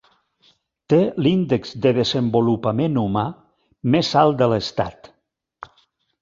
Té 0.93 0.97
l"índex 1.01 1.75
de 1.83 1.91
desenvolupament 1.97 2.97
humà 3.03 3.27
més 3.97 4.11
alt 4.23 4.41
de 4.41 4.49
l"estat. 4.49 5.13